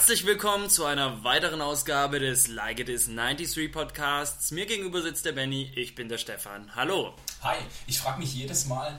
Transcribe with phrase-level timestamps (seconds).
[0.00, 4.50] Herzlich willkommen zu einer weiteren Ausgabe des Like It Is 93 Podcasts.
[4.50, 6.74] Mir gegenüber sitzt der Benny, ich bin der Stefan.
[6.74, 7.14] Hallo.
[7.42, 8.98] Hi, ich frage mich jedes Mal,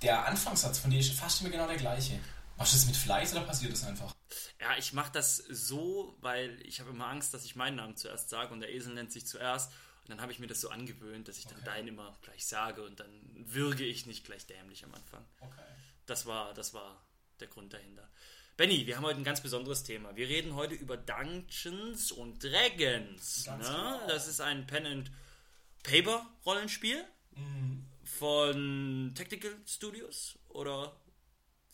[0.00, 2.18] der Anfangssatz von dir ist fast immer genau der gleiche.
[2.56, 4.14] Machst du das mit Fleiß oder passiert das einfach?
[4.58, 8.30] Ja, ich mache das so, weil ich habe immer Angst, dass ich meinen Namen zuerst
[8.30, 9.70] sage und der Esel nennt sich zuerst.
[10.04, 11.66] Und dann habe ich mir das so angewöhnt, dass ich dann okay.
[11.66, 15.22] deinen immer gleich sage und dann würge ich nicht gleich dämlich am Anfang.
[15.40, 15.60] Okay.
[16.06, 17.04] Das war, das war
[17.40, 18.08] der Grund dahinter.
[18.60, 20.14] Benny, wir haben heute ein ganz besonderes Thema.
[20.16, 23.46] Wir reden heute über Dungeons und Dragons.
[23.46, 23.56] Ne?
[23.56, 24.06] Genau.
[24.06, 25.10] Das ist ein Pen and
[25.82, 27.02] Paper Rollenspiel
[27.34, 27.86] mhm.
[28.04, 30.94] von Tactical Studios oder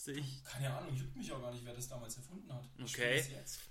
[0.07, 0.43] sehe ich?
[0.45, 2.63] Keine Ahnung, juckt mich auch gar nicht, wer das damals erfunden hat.
[2.77, 3.23] Ich okay.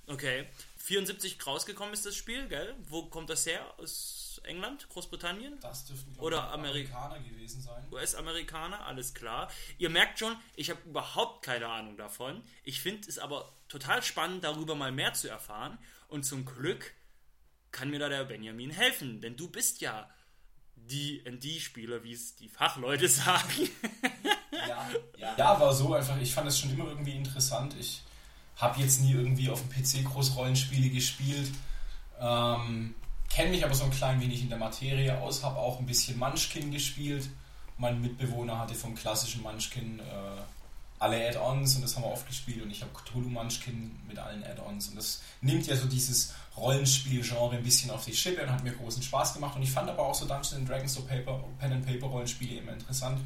[0.06, 0.46] Okay.
[0.76, 2.74] 74 rausgekommen ist das Spiel, gell?
[2.88, 3.74] Wo kommt das her?
[3.78, 5.58] Aus England, Großbritannien?
[5.60, 7.84] Das dürften oder Amerikaner gewesen sein.
[7.90, 9.50] US-Amerikaner, alles klar.
[9.78, 12.42] Ihr merkt schon, ich habe überhaupt keine Ahnung davon.
[12.62, 15.78] Ich finde es aber total spannend, darüber mal mehr zu erfahren.
[16.08, 16.92] Und zum Glück
[17.72, 20.08] kann mir da der Benjamin helfen, denn du bist ja
[20.76, 23.70] die ND-Spieler, wie es die Fachleute sagen.
[25.18, 25.60] Ja, ja.
[25.60, 26.16] war so einfach.
[26.20, 27.74] Ich fand es schon immer irgendwie interessant.
[27.78, 28.02] Ich
[28.56, 31.50] habe jetzt nie irgendwie auf dem PC Großrollenspiele gespielt.
[32.20, 32.94] Ähm,
[33.28, 36.18] kenne mich aber so ein klein wenig in der Materie aus, habe auch ein bisschen
[36.18, 37.28] Munchkin gespielt.
[37.78, 40.02] Mein Mitbewohner hatte vom klassischen Munchkin äh,
[40.98, 44.42] alle Add-ons und das haben wir oft gespielt und ich habe Cthulhu Munchkin mit allen
[44.42, 48.64] Add-ons und das nimmt ja so dieses Rollenspiel-Genre ein bisschen auf die Schippe und hat
[48.64, 51.72] mir großen Spaß gemacht und ich fand aber auch so Dungeons Dragons, so Paper, Pen
[51.72, 53.20] and Paper Rollenspiele immer interessant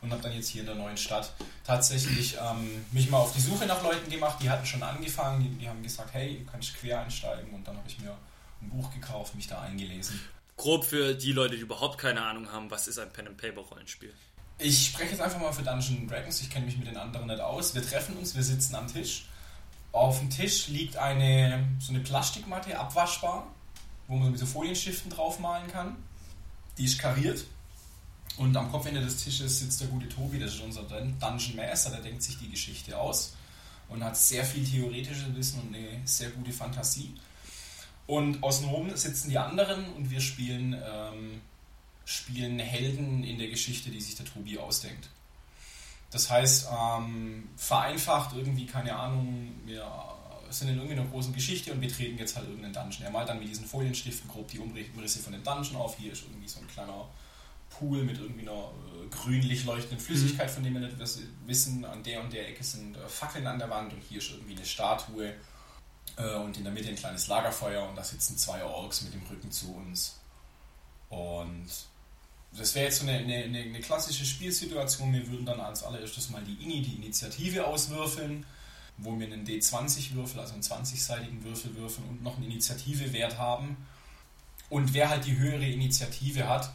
[0.00, 1.32] und habe dann jetzt hier in der neuen Stadt
[1.64, 5.48] tatsächlich ähm, mich mal auf die Suche nach Leuten gemacht, die hatten schon angefangen, die,
[5.50, 8.16] die haben gesagt, hey, du kannst quer einsteigen und dann habe ich mir
[8.62, 10.20] ein Buch gekauft, mich da eingelesen.
[10.56, 14.12] Grob für die Leute, die überhaupt keine Ahnung haben, was ist ein Pen-and-Paper-Rollenspiel?
[14.58, 17.40] Ich spreche jetzt einfach mal für Dungeons Dragons, ich kenne mich mit den anderen nicht
[17.40, 17.74] aus.
[17.74, 19.26] Wir treffen uns, wir sitzen am Tisch.
[19.92, 23.46] Auf dem Tisch liegt eine so eine Plastikmatte, abwaschbar,
[24.08, 25.96] wo man mit so Folienstiften draufmalen kann.
[26.78, 27.44] Die ist kariert.
[28.36, 32.00] Und am Kopfende des Tisches sitzt der gute Tobi, das ist unser Dungeon Master, der
[32.00, 33.34] denkt sich die Geschichte aus
[33.88, 37.14] und hat sehr viel theoretisches Wissen und eine sehr gute Fantasie.
[38.06, 41.40] Und außenrum sitzen die anderen und wir spielen, ähm,
[42.04, 45.08] spielen Helden in der Geschichte, die sich der Tobi ausdenkt.
[46.10, 49.90] Das heißt, ähm, vereinfacht irgendwie, keine Ahnung, wir
[50.50, 53.02] sind in irgendeiner großen Geschichte und wir treten jetzt halt irgendeinen Dungeon.
[53.04, 55.96] Er malt dann mit diesen Folienstiften grob die Umrisse von dem Dungeon auf.
[55.98, 57.08] Hier ist irgendwie so ein kleiner
[57.78, 60.96] Pool mit irgendwie einer äh, grünlich leuchtenden Flüssigkeit, von dem wir nicht
[61.46, 61.84] wissen.
[61.84, 64.56] An der und der Ecke sind äh, Fackeln an der Wand und hier ist irgendwie
[64.56, 65.34] eine Statue
[66.16, 69.22] äh, und in der Mitte ein kleines Lagerfeuer und da sitzen zwei Orks mit dem
[69.22, 70.20] Rücken zu uns.
[71.08, 71.68] Und
[72.52, 75.12] das wäre jetzt so eine, eine, eine, klassische Spielsituation.
[75.12, 78.46] Wir würden dann als allererstes mal die Ini, die Initiative auswürfeln,
[78.96, 83.76] wo wir einen D20 würfel, also einen 20-seitigen Würfel würfeln und noch einen Initiativewert haben.
[84.70, 86.72] Und wer halt die höhere Initiative hat,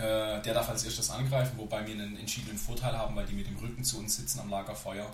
[0.00, 3.56] der darf als erstes angreifen, wobei wir einen entschiedenen Vorteil haben, weil die mit dem
[3.56, 5.10] Rücken zu uns sitzen am Lagerfeuer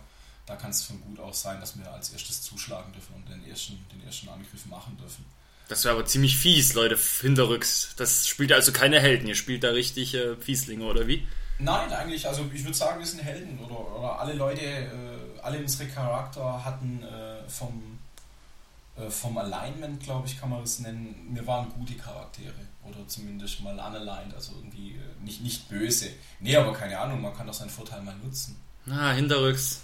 [0.47, 3.44] da kann es von gut aus sein, dass wir als erstes zuschlagen dürfen und den
[3.50, 5.25] ersten, den ersten Angriff machen dürfen.
[5.69, 7.94] Das wäre aber ziemlich fies, Leute, hinterrücks.
[7.96, 11.26] Das spielt also keine Helden, ihr spielt da richtig äh, Fieslinge, oder wie?
[11.58, 15.58] Nein, eigentlich, also ich würde sagen, wir sind Helden oder, oder alle Leute, äh, alle
[15.58, 17.98] unsere Charakter hatten äh, vom,
[18.96, 22.54] äh, vom Alignment, glaube ich, kann man es nennen, wir waren gute Charaktere
[22.88, 26.08] oder zumindest mal unaligned, also irgendwie äh, nicht, nicht böse.
[26.41, 28.56] Nee, aber keine Ahnung, man kann doch seinen Vorteil mal nutzen.
[28.84, 29.82] Na, hinterrücks.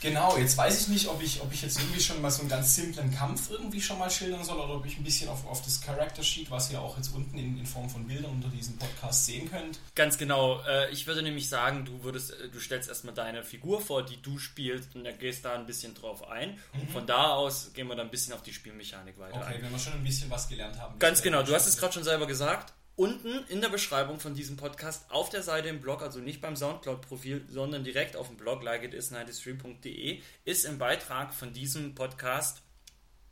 [0.00, 2.48] Genau, jetzt weiß ich nicht, ob ich, ob ich jetzt irgendwie schon mal so einen
[2.48, 5.62] ganz simplen Kampf irgendwie schon mal schildern soll oder ob ich ein bisschen auf, auf
[5.62, 8.76] das Character Sheet, was ihr auch jetzt unten in, in Form von Bildern unter diesem
[8.78, 9.78] Podcast sehen könnt.
[9.94, 10.62] Ganz genau.
[10.62, 14.20] Äh, ich würde nämlich sagen, du würdest, äh, du stellst erstmal deine Figur vor, die
[14.22, 16.58] du spielst und dann gehst da ein bisschen drauf ein.
[16.72, 16.80] Mhm.
[16.80, 19.36] Und von da aus gehen wir dann ein bisschen auf die Spielmechanik weiter.
[19.36, 19.62] Okay, ein.
[19.62, 20.98] wenn wir schon ein bisschen was gelernt haben.
[20.98, 24.58] Ganz genau, du hast es gerade schon selber gesagt unten in der Beschreibung von diesem
[24.58, 28.62] Podcast auf der Seite im Blog, also nicht beim Soundcloud-Profil, sondern direkt auf dem Blog
[28.62, 32.60] likeitis93.de, ist im Beitrag von diesem Podcast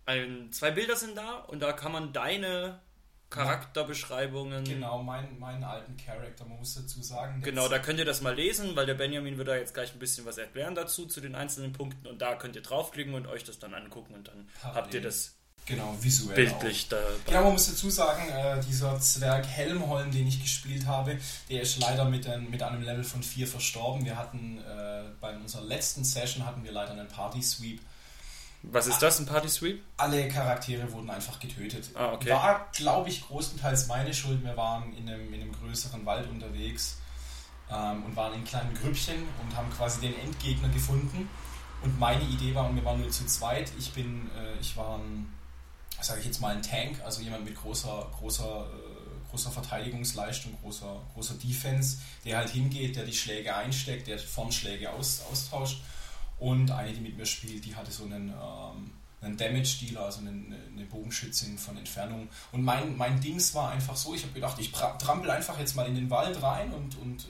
[0.06, 2.80] ein, zwei Bilder sind da und da kann man deine
[3.28, 4.64] Charakterbeschreibungen.
[4.64, 7.42] Genau, mein, meinen alten Charakter, man muss dazu sagen.
[7.42, 9.98] Genau, da könnt ihr das mal lesen, weil der Benjamin wird da jetzt gleich ein
[9.98, 13.44] bisschen was erklären dazu, zu den einzelnen Punkten und da könnt ihr draufklicken und euch
[13.44, 14.82] das dann angucken und dann Parallel.
[14.82, 16.34] habt ihr das Genau, visuell.
[16.34, 16.90] Bildlich auch.
[16.90, 17.02] da.
[17.26, 21.18] Genau, man muss dazu sagen, äh, dieser Zwerg Helmholm, den ich gespielt habe,
[21.50, 24.04] der ist leider mit, ein, mit einem Level von 4 verstorben.
[24.04, 27.80] Wir hatten äh, bei unserer letzten Session hatten wir leider einen Party Sweep.
[28.62, 29.82] Was ist das, ein Party Sweep?
[29.98, 31.90] Alle Charaktere wurden einfach getötet.
[31.94, 32.30] Ah, okay.
[32.30, 34.42] War, glaube ich, größtenteils meine Schuld.
[34.42, 36.98] Wir waren in einem, in einem größeren Wald unterwegs
[37.70, 41.28] ähm, und waren in kleinen Grüppchen und haben quasi den Endgegner gefunden
[41.82, 44.98] Und meine Idee war, und wir waren nur zu zweit, ich bin, äh, ich war
[44.98, 45.32] ein,
[46.04, 51.00] sage ich jetzt mal, ein Tank, also jemand mit großer, großer, äh, großer Verteidigungsleistung, großer,
[51.14, 55.82] großer Defense, der halt hingeht, der die Schläge einsteckt, der vorn Schläge aus, austauscht.
[56.38, 60.30] Und eine, die mit mir spielt, die hatte so einen, ähm, einen Damage-Dealer, also eine,
[60.30, 62.28] eine Bogenschützin von Entfernung.
[62.52, 65.86] Und mein, mein Dings war einfach so, ich habe gedacht, ich trampel einfach jetzt mal
[65.86, 67.26] in den Wald rein und, und äh,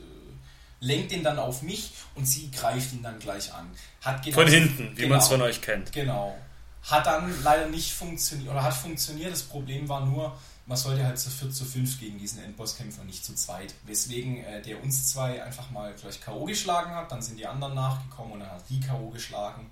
[0.81, 3.71] lenkt den dann auf mich und sie greift ihn dann gleich an.
[4.03, 5.93] Hat von hinten, wie genau, man es von euch kennt.
[5.93, 6.37] Genau.
[6.82, 9.32] Hat dann leider nicht funktioniert, oder hat funktioniert.
[9.32, 10.36] Das Problem war nur,
[10.66, 13.75] man sollte halt zu viert, zu fünf gegen diesen Endbosskämpfer, nicht zu zweit.
[13.84, 16.44] Weswegen äh, der uns zwei einfach mal gleich K.O.
[16.44, 19.08] geschlagen hat, dann sind die anderen nachgekommen und dann hat die K.O.
[19.10, 19.70] geschlagen.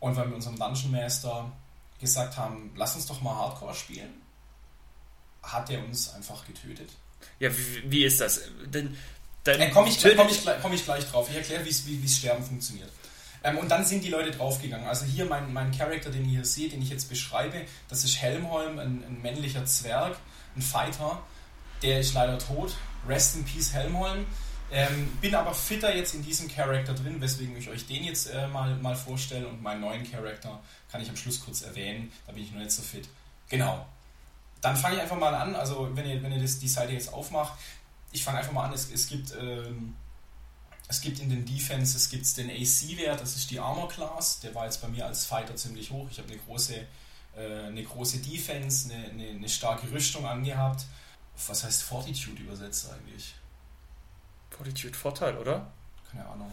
[0.00, 1.52] Und weil wir unserem Dungeon Master
[2.00, 4.12] gesagt haben, lass uns doch mal Hardcore spielen,
[5.42, 6.90] hat er uns einfach getötet.
[7.38, 8.40] Ja, wie, wie ist das?
[8.66, 8.96] Denn,
[9.44, 11.28] dann äh, komme ich, komm ich, komm ich, gleich drauf.
[11.28, 12.90] Ich erkläre, wie es Sterben funktioniert.
[13.44, 14.86] Ähm, und dann sind die Leute draufgegangen.
[14.86, 18.20] Also hier mein, mein Charakter, den ihr hier seht, den ich jetzt beschreibe, das ist
[18.20, 20.16] Helmholm, ein, ein männlicher Zwerg,
[20.56, 21.22] ein Fighter.
[21.82, 22.76] Der ist leider tot.
[23.08, 24.26] Rest in Peace Helmholm.
[24.70, 28.46] Ähm, bin aber fitter jetzt in diesem Charakter drin, weswegen ich euch den jetzt äh,
[28.46, 30.60] mal, mal vorstelle und meinen neuen Charakter
[30.90, 32.10] kann ich am Schluss kurz erwähnen.
[32.26, 33.08] Da bin ich noch nicht so fit.
[33.48, 33.84] Genau.
[34.62, 35.54] Dann fange ich einfach mal an.
[35.56, 37.58] Also, wenn ihr, wenn ihr das, die Seite jetzt aufmacht,
[38.12, 38.72] ich fange einfach mal an.
[38.72, 39.34] Es, es gibt.
[39.38, 39.94] Ähm,
[40.92, 44.54] es gibt in den Defense, es gibt den AC-Wert, das ist die Armor Class, der
[44.54, 46.06] war jetzt bei mir als Fighter ziemlich hoch.
[46.10, 46.86] Ich habe eine große,
[47.34, 50.84] äh, eine große Defense, eine, eine, eine, starke Rüstung angehabt.
[51.46, 53.34] Was heißt Fortitude übersetzt eigentlich?
[54.50, 55.72] Fortitude Vorteil, oder?
[56.10, 56.52] Keine Ahnung.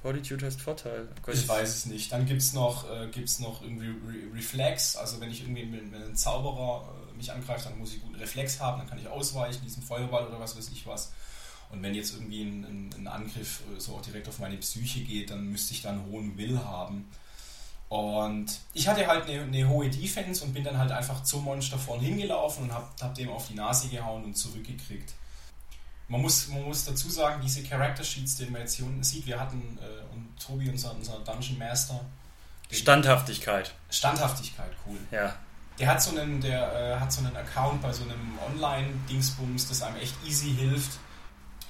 [0.00, 1.06] Fortitude heißt Vorteil.
[1.30, 2.10] Ich weiß es nicht.
[2.12, 4.96] Dann gibt es noch, äh, gibt's noch irgendwie Re Reflex.
[4.96, 8.14] Also wenn ich irgendwie mit, mit einem Zauberer äh, mich angreift, dann muss ich guten
[8.14, 11.12] Reflex haben, dann kann ich ausweichen, diesen Feuerball oder was weiß ich was.
[11.70, 15.00] Und wenn jetzt irgendwie ein, ein, ein Angriff äh, so auch direkt auf meine Psyche
[15.00, 17.08] geht, dann müsste ich dann hohen Will haben.
[17.88, 21.78] Und ich hatte halt eine, eine, hohe Defense und bin dann halt einfach zum Monster
[21.78, 25.14] vorn hingelaufen und hab, hab dem auf die Nase gehauen und zurückgekriegt.
[26.08, 29.26] Man muss, man muss dazu sagen, diese Character Sheets, die man jetzt hier unten sieht,
[29.26, 32.00] wir hatten, äh, und Tobi, unser, unser Dungeon Master.
[32.70, 33.72] Standhaftigkeit.
[33.90, 34.98] Standhaftigkeit, cool.
[35.10, 35.36] Ja.
[35.78, 39.82] Der hat so einen, der äh, hat so einen Account bei so einem Online-Dingsbums, das
[39.82, 40.98] einem echt easy hilft,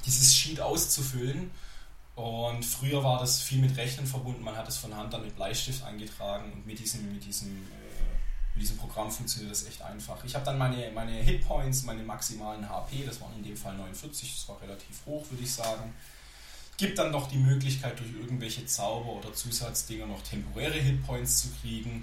[0.06, 1.50] dieses Sheet auszufüllen.
[2.14, 5.36] Und früher war das viel mit Rechnen verbunden, man hat es von Hand dann mit
[5.36, 10.24] Bleistift eingetragen und mit diesem, mit diesem, äh, mit diesem Programm funktioniert das echt einfach.
[10.24, 14.34] Ich habe dann meine, meine Hitpoints, meine maximalen HP, das waren in dem Fall 49,
[14.34, 15.92] das war relativ hoch, würde ich sagen.
[16.78, 22.02] Gibt dann noch die Möglichkeit, durch irgendwelche Zauber oder Zusatzdinger noch temporäre Hitpoints zu kriegen.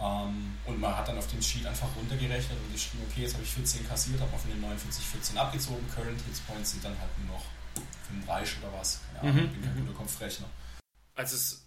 [0.00, 3.44] Ähm, und man hat dann auf dem Sheet einfach runtergerechnet und geschrieben, okay, jetzt habe
[3.44, 5.88] ich 14 kassiert, habe mal von den 49 14 abgezogen.
[5.94, 7.44] Current Hit Points sind dann halt nur noch
[8.08, 9.00] 35 oder was.
[9.14, 9.48] Ja, mhm.
[9.52, 10.46] bin kein guter Kopfrechner.
[11.14, 11.66] Also es,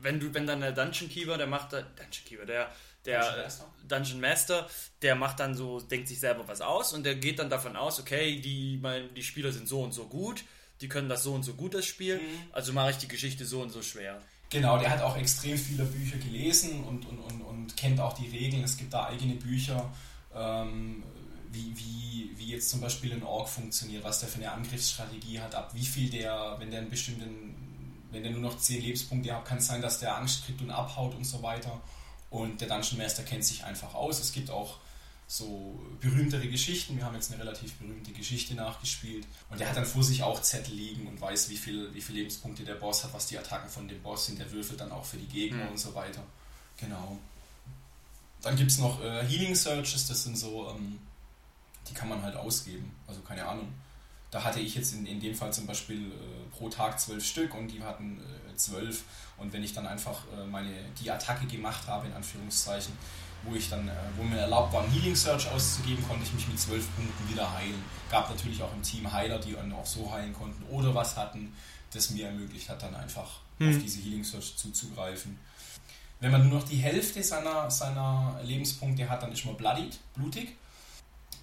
[0.00, 2.72] wenn du, wenn dann der Dungeon Keeper, der macht da, Dungeon Keeper, der,
[3.04, 3.64] der Dungeon Master.
[3.86, 4.70] Dungeon Master,
[5.02, 8.00] der macht dann so, denkt sich selber was aus und der geht dann davon aus,
[8.00, 10.44] okay, die, mein, die Spieler sind so und so gut,
[10.80, 12.42] die können das so und so gut, das Spiel, mhm.
[12.52, 14.20] also mache ich die Geschichte so und so schwer.
[14.50, 18.28] Genau, der hat auch extrem viele Bücher gelesen und, und, und, und kennt auch die
[18.28, 18.64] Regeln.
[18.64, 19.90] Es gibt da eigene Bücher,
[20.34, 21.02] ähm,
[21.50, 25.54] wie, wie, wie jetzt zum Beispiel ein Org funktioniert, was der für eine Angriffsstrategie hat,
[25.54, 29.44] ab wie viel der, wenn der einen bestimmten, wenn der nur noch 10 Lebenspunkte hat,
[29.44, 31.80] kann es sein, dass der Angst kriegt und abhaut und so weiter.
[32.30, 34.18] Und der Dungeon Master kennt sich einfach aus.
[34.18, 34.78] Es gibt auch
[35.30, 36.96] so berühmtere Geschichten.
[36.96, 39.26] Wir haben jetzt eine relativ berühmte Geschichte nachgespielt.
[39.50, 42.20] Und er hat dann vor sich auch Zettel liegen und weiß, wie viel, wie viele
[42.20, 44.38] Lebenspunkte der Boss hat, was die Attacken von dem Boss sind.
[44.38, 45.72] Der würfelt dann auch für die Gegner mhm.
[45.72, 46.22] und so weiter.
[46.78, 47.18] Genau.
[48.40, 50.98] Dann gibt es noch äh, Healing Searches, das sind so, ähm,
[51.88, 52.90] die kann man halt ausgeben.
[53.06, 53.68] Also keine Ahnung.
[54.30, 57.54] Da hatte ich jetzt in, in dem Fall zum Beispiel äh, pro Tag zwölf Stück
[57.54, 58.18] und die hatten
[58.50, 59.04] äh, zwölf.
[59.36, 62.92] und wenn ich dann einfach äh, meine, die Attacke gemacht habe, in Anführungszeichen,
[63.44, 66.48] wo ich dann, äh, wo mir erlaubt war, einen Healing Search auszugeben, konnte ich mich
[66.48, 67.82] mit zwölf Punkten wieder heilen.
[68.10, 71.54] Gab natürlich auch im Team Heiler, die dann auch so heilen konnten oder was hatten,
[71.92, 73.70] das mir ermöglicht hat, dann einfach hm.
[73.70, 75.38] auf diese Healing Search zuzugreifen.
[76.20, 80.56] Wenn man nur noch die Hälfte seiner, seiner Lebenspunkte hat, dann ist man bloodied, blutig.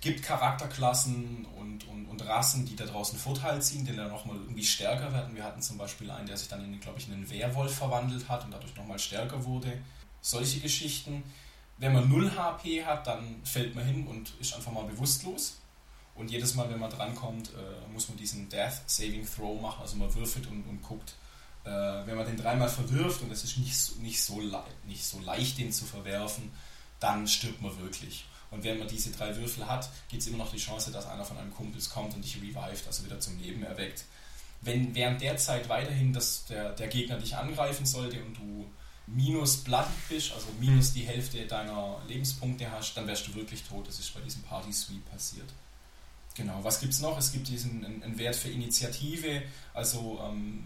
[0.01, 4.63] Gibt Charakterklassen und, und, und Rassen, die da draußen Vorteil ziehen, die dann nochmal irgendwie
[4.63, 5.35] stärker werden.
[5.35, 8.27] Wir hatten zum Beispiel einen, der sich dann in, glaube ich, in einen Werwolf verwandelt
[8.27, 9.81] hat und dadurch nochmal stärker wurde.
[10.21, 11.23] Solche Geschichten.
[11.77, 15.59] Wenn man 0 HP hat, dann fällt man hin und ist einfach mal bewusstlos.
[16.15, 19.81] Und jedes Mal, wenn man drankommt, äh, muss man diesen Death Saving Throw machen.
[19.81, 21.15] Also man würfelt und, und guckt.
[21.65, 24.39] Äh, wenn man den dreimal verwirft und es ist nicht so, nicht, so
[24.87, 26.51] nicht so leicht, den zu verwerfen,
[26.99, 28.25] dann stirbt man wirklich.
[28.51, 31.25] Und wenn man diese drei Würfel hat, gibt es immer noch die Chance, dass einer
[31.25, 34.05] von einem Kumpels kommt und dich revived, also wieder zum Leben erweckt.
[34.61, 38.65] wenn während der Zeit weiterhin das, der, der Gegner dich angreifen sollte und du
[39.07, 43.87] minus bloody bist, also minus die Hälfte deiner Lebenspunkte hast, dann wärst du wirklich tot.
[43.87, 45.47] Das ist bei diesem Party Sweep passiert.
[46.35, 47.17] Genau, was gibt es noch?
[47.17, 49.41] Es gibt diesen einen Wert für Initiative,
[49.73, 50.63] also ähm,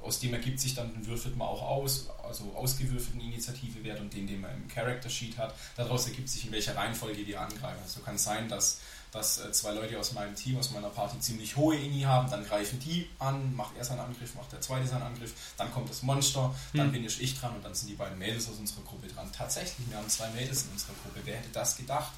[0.00, 4.40] aus dem ergibt sich dann, würfelt man auch aus, also ausgewürfelten Initiativewert und den, den
[4.40, 5.54] man im Character Sheet hat.
[5.76, 7.80] Daraus ergibt sich, in welcher Reihenfolge die angreifen.
[7.82, 8.80] Also kann sein, dass,
[9.10, 12.44] dass äh, zwei Leute aus meinem Team, aus meiner Party ziemlich hohe Ini haben, dann
[12.44, 16.02] greifen die an, macht er seinen Angriff, macht der zweite seinen Angriff, dann kommt das
[16.02, 16.92] Monster, dann hm.
[16.92, 19.30] bin ich, ich dran und dann sind die beiden Mädels aus unserer Gruppe dran.
[19.36, 21.20] Tatsächlich, wir haben zwei Mädels in unserer Gruppe.
[21.24, 22.12] Wer hätte das gedacht?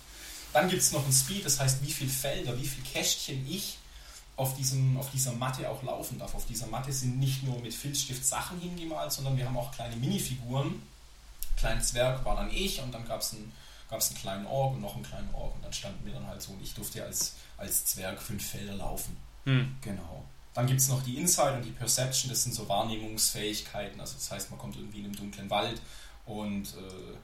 [0.52, 3.78] Dann gibt es noch ein Speed, das heißt, wie viele Felder, wie viele Kästchen ich
[4.40, 6.34] auf, diesem, auf dieser Matte auch laufen darf.
[6.34, 9.96] Auf dieser Matte sind nicht nur mit Filzstift Sachen hingemalt, sondern wir haben auch kleine
[9.96, 10.82] Minifiguren.
[11.56, 13.52] Kleinen Zwerg war dann ich und dann gab es einen,
[13.90, 16.40] gab's einen kleinen Org und noch einen kleinen Org und dann standen wir dann halt
[16.40, 19.16] so und ich durfte als, als Zwerg fünf Felder laufen.
[19.44, 19.76] Hm.
[19.80, 20.24] Genau.
[20.54, 24.00] Dann gibt es noch die Insight und die Perception, das sind so Wahrnehmungsfähigkeiten.
[24.00, 25.80] Also das heißt, man kommt irgendwie in einem dunklen Wald
[26.26, 27.16] und äh,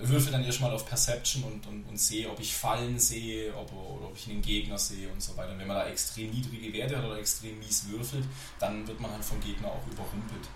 [0.00, 4.06] würfel dann erstmal auf Perception und, und, und sehe, ob ich Fallen sehe ob, oder
[4.06, 5.52] ob ich einen Gegner sehe und so weiter.
[5.52, 8.24] Und wenn man da extrem niedrige Werte hat oder extrem mies würfelt,
[8.58, 10.48] dann wird man halt vom Gegner auch überrumpelt.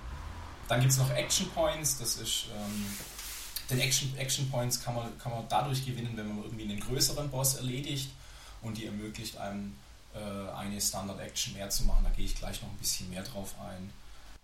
[0.68, 2.46] Dann gibt es noch Action Points, das ist.
[2.54, 2.86] Ähm,
[3.70, 7.30] den Action, Action Points kann man, kann man dadurch gewinnen, wenn man irgendwie einen größeren
[7.30, 8.10] Boss erledigt
[8.62, 9.74] und die ermöglicht einem
[10.14, 12.04] äh, eine Standard Action mehr zu machen.
[12.04, 13.90] Da gehe ich gleich noch ein bisschen mehr drauf ein.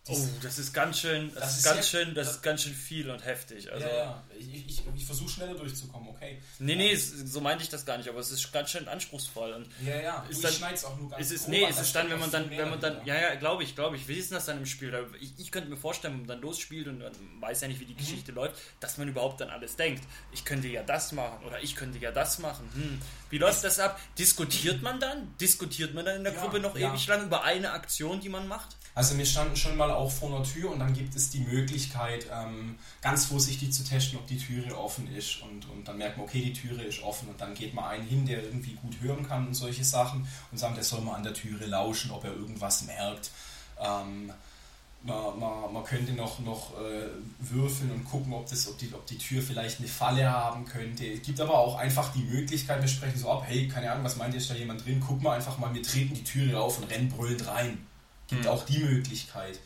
[0.09, 2.75] Oh, das ist ganz schön, das, das ist, ganz schön, das, das, ist ganz schön
[2.75, 3.73] viel und heftig.
[3.73, 4.25] Also, ja, ja.
[4.39, 6.41] Ich, ich, ich versuche schneller durchzukommen, okay.
[6.61, 9.53] Nee, nee, so meinte ich das gar nicht, aber es ist ganz schön anspruchsvoll.
[9.53, 12.09] Und ja, ja, ist du, dann, auch nur ganz ist es, Nee, es ist dann,
[12.09, 14.47] wenn man dann, wenn man dann, ja, ja, glaube ich, glaube ich, wie ist das
[14.47, 14.95] dann im Spiel?
[15.21, 17.87] Ich, ich, könnte mir vorstellen, wenn man dann losspielt und dann weiß ja nicht, wie
[17.87, 17.99] die mhm.
[17.99, 20.05] Geschichte läuft, dass man überhaupt dann alles denkt.
[20.31, 22.71] Ich könnte ja das machen oder ich könnte ja das machen.
[22.75, 23.01] Hm.
[23.31, 24.01] Wie läuft das ab?
[24.19, 25.35] Diskutiert man dann?
[25.41, 28.47] Diskutiert man dann in der ja, Gruppe noch ewig lang über eine Aktion, die man
[28.47, 28.77] macht?
[28.97, 32.29] Also wir standen schon mal auch vor einer Tür und dann gibt es die Möglichkeit,
[32.33, 35.43] ähm, ganz vorsichtig zu testen, ob die Türe offen ist.
[35.43, 38.07] Und, und dann merkt man, okay, die Türe ist offen und dann geht man einen
[38.07, 41.25] hin, der irgendwie gut hören kann und solche Sachen und sagt, der soll mal an
[41.25, 43.33] der Türe lauschen, ob er irgendwas merkt.
[43.79, 44.33] Ähm,
[45.03, 49.05] man, man, man, könnte noch, noch äh, würfeln und gucken, ob, das, ob, die, ob
[49.05, 51.05] die Tür vielleicht eine Falle haben könnte.
[51.07, 54.17] Es gibt aber auch einfach die Möglichkeit, wir sprechen so ab, hey, keine Ahnung, was
[54.17, 55.05] meint ihr, ist da jemand drin?
[55.07, 57.87] Guck mal einfach mal, wir treten die Türe auf und rennen brüllend rein.
[58.29, 58.49] Gibt mhm.
[58.49, 59.59] auch die Möglichkeit.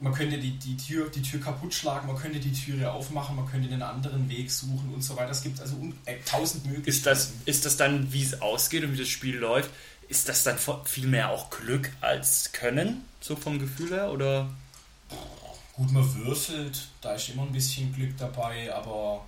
[0.00, 3.48] Man könnte die, die, Tür, die Tür kaputt schlagen, man könnte die Türe aufmachen, man
[3.48, 5.30] könnte einen anderen Weg suchen und so weiter.
[5.30, 6.88] Es gibt also äh, tausend Möglichkeiten.
[6.88, 9.70] Ist das, ist das dann, wie es ausgeht und wie das Spiel läuft,
[10.08, 14.10] ist das dann viel mehr auch Glück als Können, so vom Gefühl her?
[14.10, 14.50] Oder?
[15.74, 19.24] Gut, man würfelt, da ist immer ein bisschen Glück dabei, aber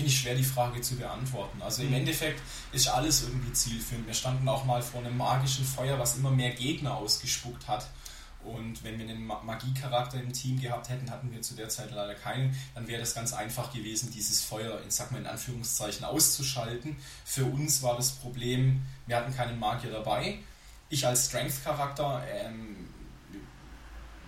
[0.00, 1.60] finde ich schwer, die Frage zu beantworten.
[1.60, 1.96] Also im mhm.
[1.96, 2.40] Endeffekt
[2.72, 4.06] ist alles irgendwie zielführend.
[4.06, 7.86] Wir standen auch mal vor einem magischen Feuer, was immer mehr Gegner ausgespuckt hat.
[8.42, 12.14] Und wenn wir einen Magiecharakter im Team gehabt hätten, hatten wir zu der Zeit leider
[12.14, 16.96] keinen, dann wäre das ganz einfach gewesen, dieses Feuer, ich sag mal in Anführungszeichen, auszuschalten.
[17.26, 20.38] Für uns war das Problem, wir hatten keinen Magier dabei.
[20.88, 22.88] Ich als Strength-Charakter, ähm,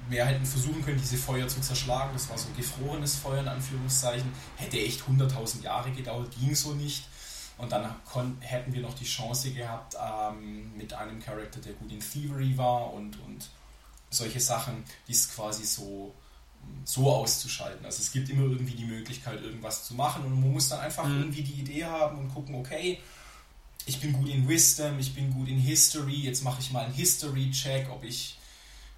[0.08, 2.10] wir hätten versuchen können, diese Feuer zu zerschlagen.
[2.12, 4.30] Das war so gefrorenes Feuer in Anführungszeichen.
[4.56, 7.04] Hätte echt 100.000 Jahre gedauert, ging so nicht.
[7.58, 7.94] Und dann
[8.40, 12.92] hätten wir noch die Chance gehabt, ähm, mit einem Charakter, der gut in Thievery war
[12.92, 13.50] und, und
[14.10, 16.14] solche Sachen, dies quasi so,
[16.84, 17.84] so auszuschalten.
[17.84, 21.06] Also es gibt immer irgendwie die Möglichkeit, irgendwas zu machen und man muss dann einfach
[21.06, 21.18] mhm.
[21.18, 22.98] irgendwie die Idee haben und gucken, okay,
[23.86, 26.94] ich bin gut in Wisdom, ich bin gut in History, jetzt mache ich mal einen
[26.94, 28.38] History-Check, ob ich,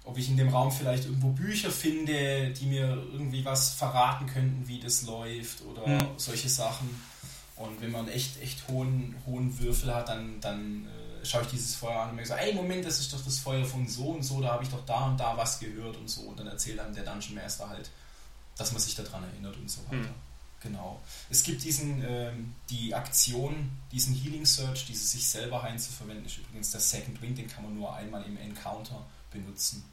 [0.05, 4.67] ob ich in dem Raum vielleicht irgendwo Bücher finde, die mir irgendwie was verraten könnten,
[4.67, 6.07] wie das läuft oder mhm.
[6.17, 6.89] solche Sachen.
[7.55, 11.75] Und wenn man echt, echt hohen, hohen Würfel hat, dann, dann äh, schaue ich dieses
[11.75, 14.23] Feuer an und mir so, ey, Moment, das ist doch das Feuer von so und
[14.23, 16.21] so, da habe ich doch da und da was gehört und so.
[16.21, 17.89] Und dann erzählt einem der Dungeon Master halt,
[18.57, 19.97] dass man sich daran erinnert und so weiter.
[19.97, 20.25] Mhm.
[20.61, 20.99] Genau.
[21.29, 26.25] Es gibt diesen, ähm, die Aktion, diesen Healing Search, diese sich selber heilen zu verwenden,
[26.25, 29.83] ist übrigens der Second Wind, den kann man nur einmal im Encounter benutzen.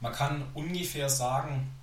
[0.00, 1.74] Man kann ungefähr sagen,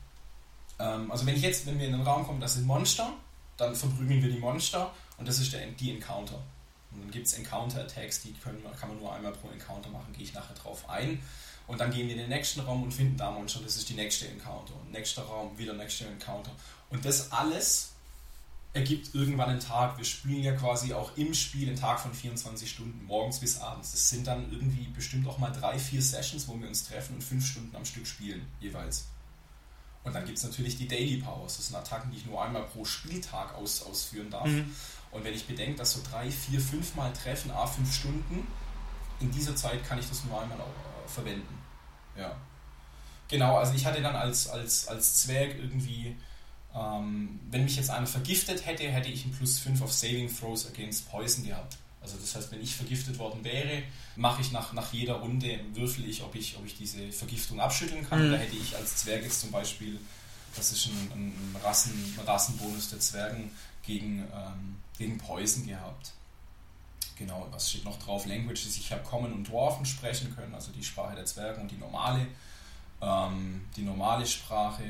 [0.80, 3.14] ähm, also wenn ich jetzt, wenn wir in den Raum kommen, das sind Monster,
[3.58, 6.42] dann verprügeln wir die Monster und das ist der, die Encounter.
[6.92, 10.24] Und dann gibt es Encounter-Attacks, die können, kann man nur einmal pro Encounter machen, gehe
[10.24, 11.22] ich nachher drauf ein.
[11.68, 13.96] Und dann gehen wir in den nächsten Raum und finden da Monster, das ist die
[13.96, 14.74] nächste Encounter.
[14.76, 16.52] Und nächster Raum, wieder nächster Encounter.
[16.90, 17.95] Und das alles
[18.76, 19.98] ergibt irgendwann einen Tag.
[19.98, 23.94] Wir spielen ja quasi auch im Spiel einen Tag von 24 Stunden, morgens bis abends.
[23.94, 27.24] Das sind dann irgendwie bestimmt auch mal drei, vier Sessions, wo wir uns treffen und
[27.24, 29.08] fünf Stunden am Stück spielen, jeweils.
[30.04, 31.56] Und dann gibt es natürlich die Daily Powers.
[31.56, 34.46] Das sind Attacken, die ich nur einmal pro Spieltag aus, ausführen darf.
[34.46, 34.70] Mhm.
[35.12, 38.46] Und wenn ich bedenke, dass so drei, vier, fünf Mal treffen, a fünf Stunden,
[39.22, 41.58] in dieser Zeit kann ich das nur einmal äh, verwenden.
[42.18, 42.36] Ja.
[43.30, 46.18] Genau, also ich hatte dann als, als, als Zwerg irgendwie,
[46.76, 50.68] ähm, wenn mich jetzt einer vergiftet hätte, hätte ich ein plus 5 auf Saving Throws
[50.68, 51.78] against Poison gehabt.
[52.02, 53.82] Also das heißt, wenn ich vergiftet worden wäre,
[54.16, 58.08] mache ich nach, nach jeder Runde, würfel ich, ob ich, ob ich diese Vergiftung abschütteln
[58.08, 58.28] kann.
[58.28, 58.32] Mhm.
[58.34, 60.00] Da hätte ich als Zwerg jetzt zum Beispiel,
[60.56, 63.50] das ist ein, ein, Rassen, ein Rassenbonus der Zwergen
[63.84, 66.12] gegen, ähm, gegen Poison gehabt.
[67.18, 68.26] Genau, was steht noch drauf?
[68.26, 71.78] Languages, ich habe Common und Dwarfen sprechen können, also die Sprache der Zwerge und die
[71.78, 72.28] normale,
[73.02, 74.84] ähm, die normale Sprache.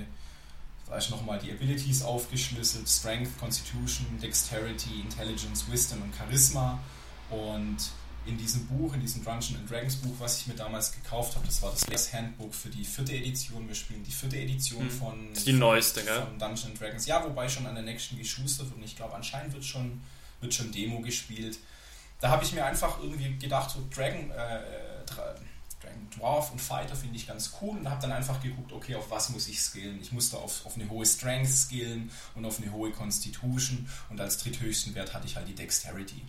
[0.88, 6.80] Da ist nochmal die Abilities aufgeschlüsselt: Strength, Constitution, Dexterity, Intelligence, Wisdom und Charisma.
[7.30, 7.78] Und
[8.26, 11.46] in diesem Buch, in diesem Dungeons and Dragons Buch, was ich mir damals gekauft habe,
[11.46, 13.68] das war das Handbook für die vierte Edition.
[13.68, 14.90] Wir spielen die vierte Edition hm.
[14.90, 17.06] von, das ist die neueste, von, von Dungeons and Dragons.
[17.06, 20.02] Ja, wobei schon an der nächsten geschustert und ich glaube, anscheinend wird schon,
[20.42, 21.60] wird schon Demo gespielt.
[22.20, 25.45] Da habe ich mir einfach irgendwie gedacht, so Dragon, äh, Dragon
[26.18, 29.30] Dwarf und Fighter finde ich ganz cool und habe dann einfach geguckt, okay, auf was
[29.30, 30.00] muss ich skillen?
[30.02, 34.38] Ich musste auf, auf eine hohe Strength skillen und auf eine hohe Constitution und als
[34.38, 36.22] dritthöchsten Wert hatte ich halt die Dexterity.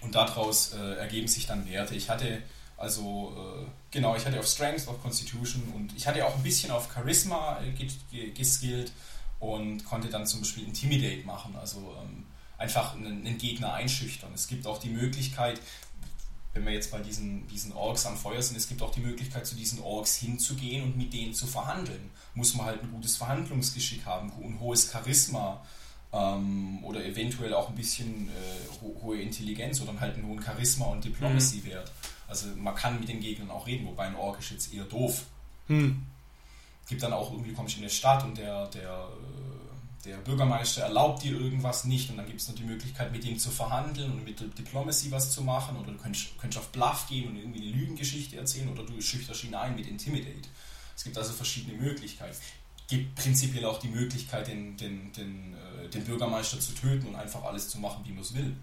[0.00, 1.94] Und daraus äh, ergeben sich dann Werte.
[1.94, 2.42] Ich hatte
[2.78, 6.70] also, äh, genau, ich hatte auf Strength, auf Constitution und ich hatte auch ein bisschen
[6.70, 8.92] auf Charisma äh, geskillt
[9.40, 12.24] und konnte dann zum Beispiel Intimidate machen, also ähm,
[12.56, 14.30] einfach einen, einen, Gegner einschüchtern.
[14.32, 15.60] Es gibt auch die Möglichkeit,
[16.54, 19.46] wenn wir jetzt bei diesen, diesen Orks am Feuer sind, es gibt auch die Möglichkeit,
[19.46, 22.10] zu diesen Orks hinzugehen und mit denen zu verhandeln.
[22.34, 25.60] Muss man halt ein gutes Verhandlungsgeschick haben, ein hohes Charisma,
[26.12, 30.86] ähm, oder eventuell auch ein bisschen äh, ho hohe Intelligenz oder halt einen hohen Charisma
[30.86, 31.86] und Diplomacy-Wert.
[31.86, 32.08] Mhm.
[32.28, 35.24] Also man kann mit den Gegnern auch reden, wobei ein Ork ist jetzt eher doof.
[35.66, 36.04] Hm.
[36.88, 39.57] Gibt dann auch irgendwie, kommst du in eine Stadt und der, der, äh,
[40.04, 43.38] der Bürgermeister erlaubt dir irgendwas nicht und dann gibt es noch die Möglichkeit, mit ihm
[43.38, 47.28] zu verhandeln und mit Diplomacy was zu machen oder du könntest, könntest auf Bluff gehen
[47.28, 50.48] und irgendwie eine Lügengeschichte erzählen oder du schüchterst ihn ein mit Intimidate.
[50.96, 52.36] Es gibt also verschiedene Möglichkeiten
[52.88, 57.44] gibt prinzipiell auch die Möglichkeit, den, den, den, äh, den Bürgermeister zu töten und einfach
[57.44, 58.56] alles zu machen, wie man es will.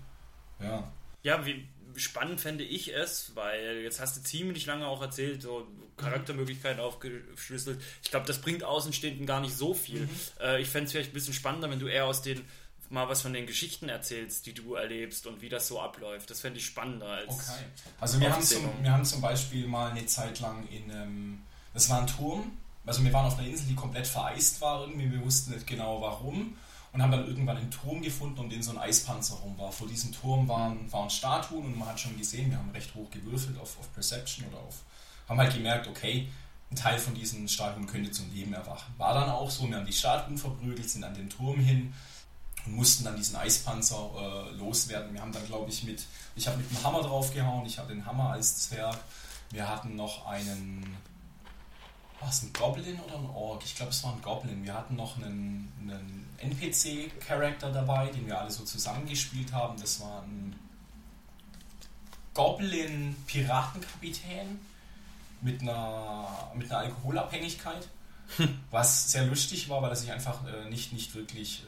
[0.59, 0.91] Ja.
[1.23, 5.67] Ja, wie spannend fände ich es, weil jetzt hast du ziemlich lange auch erzählt, so
[5.97, 7.81] Charaktermöglichkeiten aufgeschlüsselt.
[8.03, 10.01] Ich glaube, das bringt Außenstehenden gar nicht so viel.
[10.01, 10.09] Mhm.
[10.41, 12.41] Äh, ich fände es vielleicht ein bisschen spannender, wenn du eher aus den
[12.89, 16.29] mal was von den Geschichten erzählst, die du erlebst und wie das so abläuft.
[16.29, 17.33] Das fände ich spannender als.
[17.33, 17.65] Okay.
[17.99, 21.41] Also wir haben, zum, wir haben zum Beispiel mal eine Zeit lang in einem,
[21.73, 25.11] das war ein Turm, also wir waren auf einer Insel, die komplett vereist war irgendwie,
[25.11, 26.55] wir wussten nicht genau warum
[26.95, 29.69] und haben dann irgendwann einen Turm gefunden, um den so ein Eispanzer rum war.
[29.69, 33.11] Vor diesem Turm waren, waren Statuen und man hat schon gesehen, wir haben recht hoch
[33.11, 34.75] gewürfelt auf, auf Perception oder auf,
[35.27, 36.29] haben halt gemerkt, okay,
[36.71, 38.93] ein Teil von diesen Statuen könnte zum Leben erwachen.
[38.97, 41.93] War dann auch so, wir haben die Statuen verprügelt, sind an den Turm hin
[42.65, 45.13] und mussten dann diesen Eispanzer äh, loswerden.
[45.13, 46.05] Wir haben dann, glaube ich, mit,
[46.37, 48.97] ich habe mit dem Hammer draufgehauen, ich hatte den Hammer als Zwerg,
[49.51, 50.95] wir hatten noch einen
[52.25, 53.61] war es ein Goblin oder ein Ork?
[53.63, 54.63] Ich glaube, es war ein Goblin.
[54.63, 59.79] Wir hatten noch einen, einen NPC-Charakter dabei, den wir alle so zusammengespielt haben.
[59.79, 60.55] Das war ein
[62.33, 64.59] Goblin-Piratenkapitän
[65.41, 67.87] mit einer, mit einer Alkoholabhängigkeit.
[68.71, 71.63] Was sehr lustig war, weil er sich einfach äh, nicht, nicht wirklich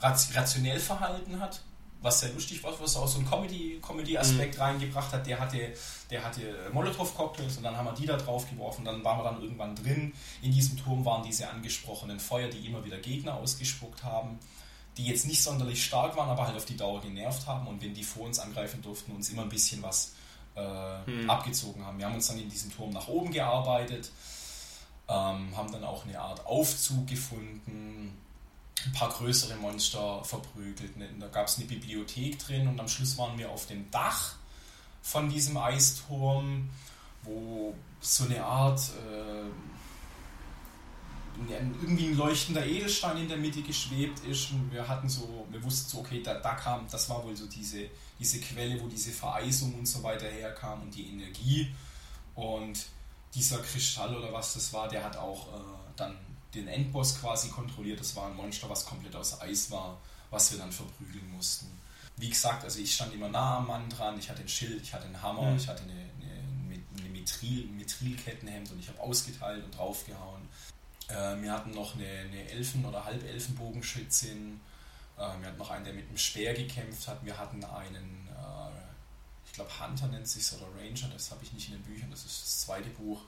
[0.00, 1.60] äh, rationell verhalten hat
[2.02, 4.60] was sehr lustig war, was auch so einen Comedy-Aspekt Comedy mhm.
[4.60, 5.26] reingebracht hat.
[5.26, 5.72] Der hatte,
[6.10, 6.40] der hatte
[6.72, 8.84] Molotow-Cocktails und dann haben wir die da drauf geworfen.
[8.84, 10.12] Dann waren wir dann irgendwann drin.
[10.42, 14.38] In diesem Turm waren diese angesprochenen Feuer, die immer wieder Gegner ausgespuckt haben,
[14.96, 17.68] die jetzt nicht sonderlich stark waren, aber halt auf die Dauer genervt haben.
[17.68, 20.14] Und wenn die vor uns angreifen durften, uns immer ein bisschen was
[20.56, 21.30] äh, mhm.
[21.30, 21.98] abgezogen haben.
[21.98, 24.10] Wir haben uns dann in diesem Turm nach oben gearbeitet,
[25.08, 28.21] ähm, haben dann auch eine Art Aufzug gefunden
[28.86, 30.96] ein paar größere Monster verprügelt.
[30.96, 34.34] Ne, da gab es eine Bibliothek drin und am Schluss waren wir auf dem Dach
[35.02, 36.70] von diesem Eisturm,
[37.22, 39.48] wo so eine Art äh,
[41.48, 44.50] irgendwie ein leuchtender Edelstein in der Mitte geschwebt ist.
[44.52, 47.46] Und wir hatten so, wir wussten so, okay, da, da kam, das war wohl so
[47.46, 51.74] diese, diese Quelle, wo diese Vereisung und so weiter herkam und die Energie.
[52.34, 52.86] Und
[53.34, 55.60] dieser Kristall oder was das war, der hat auch äh,
[55.96, 56.16] dann
[56.54, 58.00] den Endboss quasi kontrolliert.
[58.00, 59.98] Das war ein Monster, was komplett aus Eis war,
[60.30, 61.66] was wir dann verprügeln mussten.
[62.16, 64.92] Wie gesagt, also ich stand immer nah am Mann dran, ich hatte ein Schild, ich
[64.92, 65.56] hatte einen Hammer, mhm.
[65.56, 70.42] ich hatte eine, eine, eine Mithril, Mithrilkettenhemd und ich habe ausgeteilt und draufgehauen.
[71.08, 74.60] Äh, wir hatten noch eine, eine Elfen- oder Halbelfenbogenschützin.
[75.16, 77.24] Äh, wir hatten noch einen, der mit einem Speer gekämpft hat.
[77.24, 78.78] Wir hatten einen, äh,
[79.46, 82.24] ich glaube Hunter nennt sich oder Ranger, das habe ich nicht in den Büchern, das
[82.24, 83.22] ist das zweite Buch.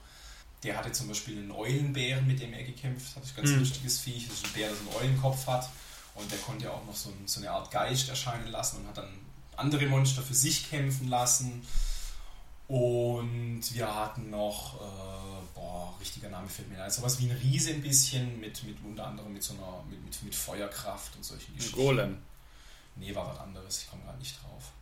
[0.65, 3.23] Der hatte zum Beispiel einen Eulenbären, mit dem er gekämpft hat.
[3.23, 3.61] Das ist ein ganz mhm.
[3.61, 4.29] lustiges Viech.
[4.29, 5.69] Das ist ein Bär, der so einen Eulenkopf hat.
[6.15, 8.99] Und der konnte auch noch so, ein, so eine Art Geist erscheinen lassen und hat
[8.99, 9.13] dann
[9.57, 11.63] andere Monster für sich kämpfen lassen.
[12.67, 17.71] Und wir hatten noch, äh, boah, richtiger Name fällt mir ein, sowas wie ein Riese
[17.71, 21.55] ein bisschen, mit, mit unter anderem mit so einer, mit, mit, mit Feuerkraft und solchen
[21.55, 21.77] Geschichten.
[21.77, 22.19] Golem.
[22.97, 24.73] Nee, war was anderes, ich komme gerade nicht drauf.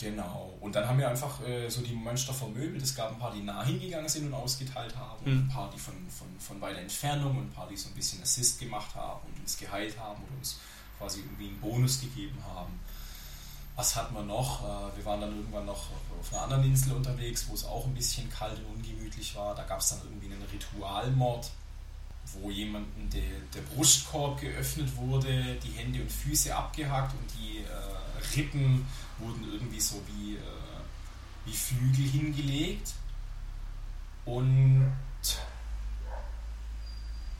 [0.00, 0.52] Genau.
[0.60, 2.82] Und dann haben wir einfach äh, so die Monster vermöbelt.
[2.82, 5.38] Es gab ein paar, die nah hingegangen sind und ausgeteilt haben, mhm.
[5.40, 8.22] ein paar, die von, von, von weiter Entfernung und ein paar, die so ein bisschen
[8.22, 10.58] Assist gemacht haben und uns geheilt haben oder uns
[10.98, 12.80] quasi irgendwie einen Bonus gegeben haben.
[13.76, 14.62] Was hatten wir noch?
[14.62, 15.86] Äh, wir waren dann irgendwann noch
[16.20, 19.54] auf einer anderen Insel unterwegs, wo es auch ein bisschen kalt und ungemütlich war.
[19.54, 21.50] Da gab es dann irgendwie einen Ritualmord,
[22.32, 28.36] wo jemandem der, der Brustkorb geöffnet wurde, die Hände und Füße abgehackt und die äh,
[28.36, 28.86] Rippen
[29.18, 30.40] wurden irgendwie so wie, äh,
[31.44, 32.92] wie Flügel hingelegt.
[34.24, 34.92] Und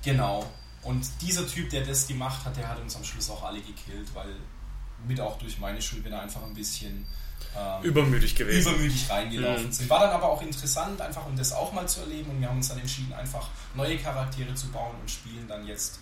[0.02, 0.50] genau.
[0.82, 4.14] Und dieser Typ, der das gemacht hat, der hat uns am Schluss auch alle gekillt,
[4.14, 4.36] weil
[5.06, 7.06] mit auch durch meine Schuld bin er einfach ein bisschen
[7.56, 8.72] ähm, übermütig gewesen.
[8.72, 9.72] Übermüdig reingelaufen mhm.
[9.72, 9.90] sind.
[9.90, 12.30] War dann aber auch interessant, einfach um das auch mal zu erleben.
[12.30, 16.00] Und wir haben uns dann entschieden, einfach neue Charaktere zu bauen und spielen dann jetzt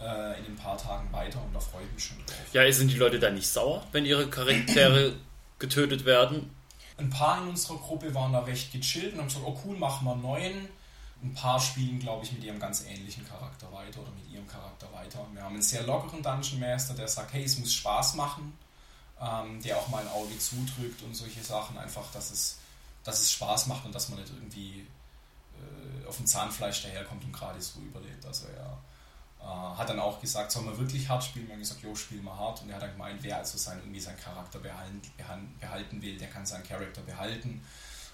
[0.00, 2.36] äh, in den paar Tagen weiter und da freue ich mich schon drauf.
[2.52, 5.14] Ja, sind die Leute da nicht sauer, wenn ihre Charaktere
[5.58, 6.50] getötet werden?
[6.96, 10.04] Ein paar in unserer Gruppe waren da recht gechillt und haben gesagt, oh cool, machen
[10.06, 10.68] wir einen neuen.
[11.22, 14.86] Ein paar spielen, glaube ich, mit ihrem ganz ähnlichen Charakter weiter oder mit ihrem Charakter
[14.92, 15.26] weiter.
[15.32, 18.54] Wir haben einen sehr lockeren Dungeon Master, der sagt, hey, es muss Spaß machen,
[19.20, 22.58] ähm, der auch mal ein Auge zudrückt und solche Sachen, einfach, dass es,
[23.04, 24.86] dass es Spaß macht und dass man nicht irgendwie
[25.58, 28.24] äh, auf dem Zahnfleisch daherkommt und gerade so überlebt.
[28.24, 28.78] Also er
[29.42, 31.46] äh, hat dann auch gesagt, soll man wirklich hart spielen?
[31.46, 32.62] Wir haben gesagt, jo, spiel mal hart.
[32.62, 35.00] Und er hat dann gemeint, wer also sein, irgendwie seinen Charakter behalten,
[35.60, 37.62] behalten will, der kann seinen Charakter behalten.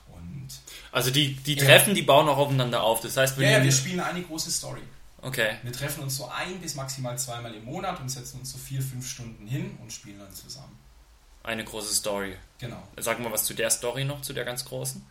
[0.09, 0.49] Und
[0.93, 3.01] also die, die Treffen, die bauen auch aufeinander auf.
[3.01, 4.83] Das heißt, ja, ja, wir spielen eine große Story.
[5.23, 5.57] Okay.
[5.63, 8.81] Wir treffen uns so ein bis maximal zweimal im Monat und setzen uns so vier,
[8.81, 10.79] fünf Stunden hin und spielen dann zusammen.
[11.47, 12.37] Eine große Story.
[12.59, 12.83] Genau.
[12.99, 15.03] Sag mal was zu der Story noch, zu der ganz großen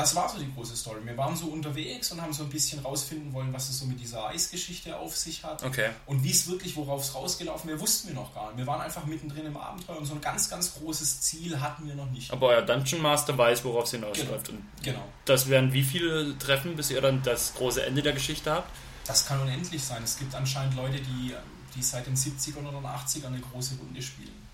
[0.00, 1.00] das war so die große Story.
[1.04, 4.00] Wir waren so unterwegs und haben so ein bisschen rausfinden wollen, was es so mit
[4.00, 5.62] dieser Eisgeschichte auf sich hat.
[5.62, 5.90] Okay.
[6.06, 8.58] Und wie es wirklich, worauf es rausgelaufen wäre, wussten wir noch gar nicht.
[8.58, 11.94] Wir waren einfach mittendrin im Abenteuer und so ein ganz, ganz großes Ziel hatten wir
[11.94, 12.32] noch nicht.
[12.32, 14.46] Aber euer Dungeon Master weiß, worauf es hinausläuft.
[14.46, 14.60] Genau.
[14.82, 15.04] genau.
[15.24, 18.70] Das wären wie viele Treffen, bis ihr dann das große Ende der Geschichte habt?
[19.06, 20.02] Das kann unendlich sein.
[20.04, 21.34] Es gibt anscheinend Leute, die,
[21.74, 24.48] die seit den 70ern oder 80ern eine große Runde spielen.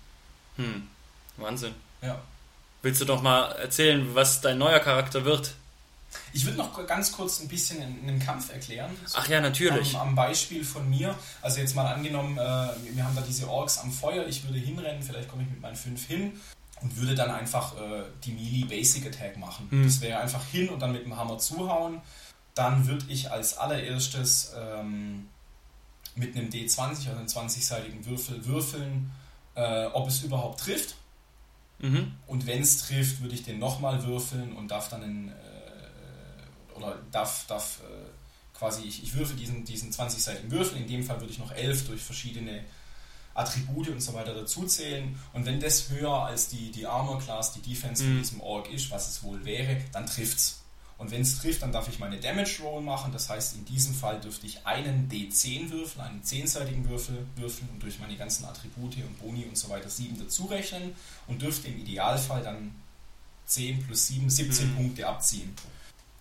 [0.55, 0.87] Hm,
[1.37, 1.73] Wahnsinn.
[2.01, 2.19] Ja.
[2.81, 5.55] Willst du doch mal erzählen, was dein neuer Charakter wird?
[6.33, 8.95] Ich würde noch ganz kurz ein bisschen einen Kampf erklären.
[9.05, 9.95] So Ach ja, natürlich.
[9.95, 11.15] Am, am, Beispiel von mir.
[11.41, 14.25] Also jetzt mal angenommen, äh, wir haben da diese Orks am Feuer.
[14.27, 16.39] Ich würde hinrennen, vielleicht komme ich mit meinen fünf hin
[16.81, 19.67] und würde dann einfach äh, die Melee Basic Attack machen.
[19.69, 19.83] Hm.
[19.83, 22.01] Das wäre einfach hin und dann mit dem Hammer zuhauen.
[22.53, 25.27] Dann würde ich als allererstes ähm,
[26.15, 29.11] mit einem D20, also einem 20-seitigen Würfel, würfeln,
[29.55, 30.95] äh, ob es überhaupt trifft.
[31.79, 32.13] Mhm.
[32.25, 36.97] Und wenn es trifft, würde ich den nochmal würfeln und darf dann einen, äh, oder
[37.11, 41.31] darf, darf äh, quasi, ich, ich würfe diesen, diesen 20-seitigen Würfel, in dem Fall würde
[41.31, 42.63] ich noch 11 durch verschiedene
[43.35, 45.15] Attribute und so weiter dazuzählen.
[45.33, 48.07] Und wenn das höher als die, die Armor Class, die Defense mhm.
[48.07, 50.63] von diesem Org ist, was es wohl wäre, dann trifft es.
[50.97, 53.11] Und wenn es trifft, dann darf ich meine Damage Roll machen.
[53.13, 57.83] Das heißt, in diesem Fall dürfte ich einen D10 würfeln, einen 10-seitigen Würfel würfeln und
[57.83, 60.95] durch meine ganzen Attribute und Boni und so weiter 7 dazu rechnen
[61.27, 62.73] und dürfte im Idealfall dann
[63.45, 64.75] 10 plus 7, 17 mhm.
[64.75, 65.53] Punkte abziehen.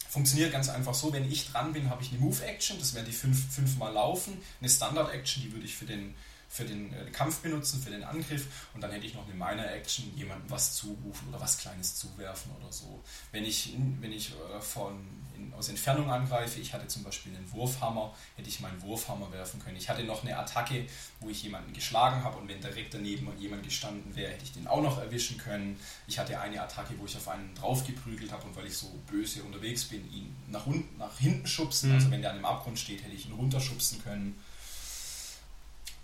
[0.09, 3.13] Funktioniert ganz einfach so, wenn ich dran bin, habe ich eine Move-Action, das wären die
[3.13, 4.39] 5 fünf, Mal laufen.
[4.61, 6.15] Eine Standard-Action, die würde ich für den
[6.49, 9.71] für den äh, Kampf benutzen, für den Angriff und dann hätte ich noch eine Minor
[9.71, 13.03] Action, jemandem was zurufen oder was Kleines zuwerfen oder so.
[13.33, 15.05] Wenn ich, wenn ich äh, von,
[15.37, 19.61] in, aus Entfernung angreife, ich hatte zum Beispiel einen Wurfhammer, hätte ich meinen Wurfhammer werfen
[19.61, 19.77] können.
[19.77, 20.87] Ich hatte noch eine Attacke,
[21.21, 24.67] wo ich jemanden geschlagen habe und wenn direkt daneben jemand gestanden wäre, hätte ich den
[24.67, 25.79] auch noch erwischen können.
[26.07, 29.43] Ich hatte eine Attacke, wo ich auf einen draufgeprügelt habe und weil ich so böse
[29.43, 31.91] unterwegs bin, ihn nach, unten, nach hinten schubsen.
[31.91, 31.97] Mhm.
[31.97, 34.39] Also wenn der an dem Abgrund steht, hätte ich ihn runterschubsen können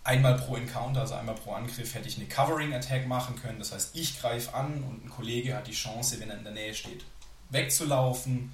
[0.04, 3.58] einmal pro Encounter, also einmal pro Angriff, hätte ich eine Covering Attack machen können.
[3.58, 6.52] Das heißt, ich greife an und ein Kollege hat die Chance, wenn er in der
[6.52, 7.04] Nähe steht,
[7.50, 8.52] wegzulaufen.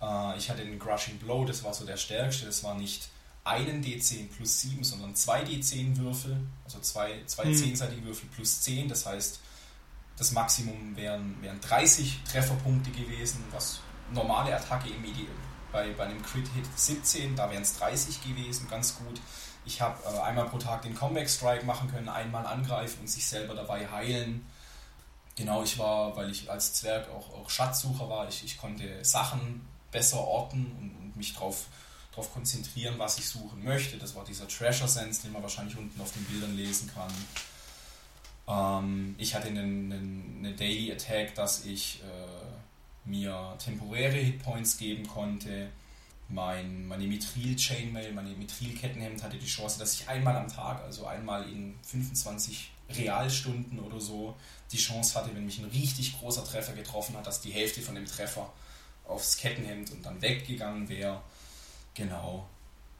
[0.00, 2.46] Äh, ich hatte einen Crushing Blow, das war so der stärkste.
[2.46, 3.08] Das war nicht
[3.44, 7.54] einen D10 plus 7, sondern zwei D10 Würfel, also zwei, zwei hm.
[7.54, 8.88] zehnseitige Würfel plus 10.
[8.88, 9.40] Das heißt,
[10.18, 13.80] das Maximum wären, wären 30 Trefferpunkte gewesen, was
[14.12, 15.28] normale Attacke im Ideal.
[15.72, 19.20] Bei, bei einem Crit-Hit 17, da wären es 30 gewesen, ganz gut.
[19.66, 23.26] Ich habe äh, einmal pro Tag den Comeback Strike machen können, einmal angreifen und sich
[23.26, 24.46] selber dabei heilen.
[25.36, 29.68] Genau, ich war, weil ich als Zwerg auch, auch Schatzsucher war, ich, ich konnte Sachen
[29.90, 31.66] besser orten und, und mich darauf
[32.14, 33.98] drauf konzentrieren, was ich suchen möchte.
[33.98, 37.12] Das war dieser Treasure Sense, den man wahrscheinlich unten auf den Bildern lesen kann.
[38.48, 45.06] Ähm, ich hatte eine, eine, eine, Daily Attack, dass ich äh, mir temporäre Hitpoints geben
[45.06, 45.68] konnte.
[46.28, 51.48] Mein, meine Mithril-Chainmail, meine Mithril-Kettenhemd hatte die Chance, dass ich einmal am Tag, also einmal
[51.48, 54.34] in 25 Realstunden oder so,
[54.72, 57.94] die Chance hatte, wenn mich ein richtig großer Treffer getroffen hat, dass die Hälfte von
[57.94, 58.52] dem Treffer
[59.06, 61.20] aufs Kettenhemd und dann weggegangen wäre.
[61.94, 62.48] Genau,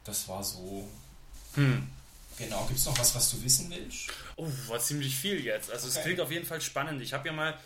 [0.04, 0.88] das war so.
[1.54, 1.88] Hm.
[2.38, 4.08] Genau, gibt es noch was, was du wissen willst?
[4.36, 5.70] Oh, war ziemlich viel jetzt.
[5.70, 5.98] Also okay.
[5.98, 7.00] es klingt auf jeden Fall spannend.
[7.00, 7.58] Ich habe ja mal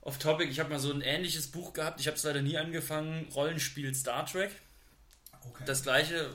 [0.00, 2.56] auf Topic, ich habe mal so ein ähnliches Buch gehabt, ich habe es leider nie
[2.56, 4.50] angefangen, Rollenspiel Star Trek.
[5.48, 5.64] Okay.
[5.66, 6.30] Das gleiche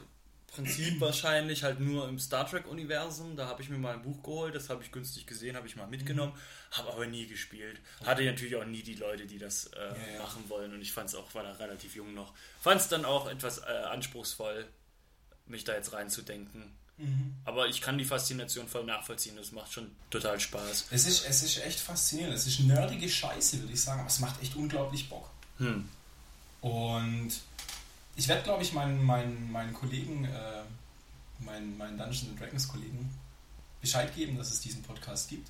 [0.48, 3.36] Prinzip wahrscheinlich, halt nur im Star Trek-Universum.
[3.36, 5.76] Da habe ich mir mal ein Buch geholt, das habe ich günstig gesehen, habe ich
[5.76, 6.78] mal mitgenommen, mhm.
[6.78, 7.80] habe aber nie gespielt.
[8.06, 10.22] Hatte natürlich auch nie die Leute, die das äh, ja, ja.
[10.22, 13.06] machen wollen und ich fand es auch, war da relativ jung noch, fand es dann
[13.06, 14.68] auch etwas äh, anspruchsvoll,
[15.46, 16.74] mich da jetzt reinzudenken.
[16.98, 17.36] Mhm.
[17.46, 19.36] Aber ich kann die Faszination voll nachvollziehen.
[19.36, 20.88] Das macht schon total Spaß.
[20.90, 22.36] Es ist, es ist echt faszinierend.
[22.36, 24.00] Es ist nerdige Scheiße, würde ich sagen.
[24.00, 25.30] Aber es macht echt unglaublich Bock.
[25.60, 25.88] Hm.
[26.62, 27.32] Und
[28.18, 30.64] ich werde, glaube ich, meinen, meinen, meinen Kollegen, äh,
[31.40, 33.10] meinen, meinen Dungeons Dragons Kollegen
[33.80, 35.50] Bescheid geben, dass es diesen Podcast gibt.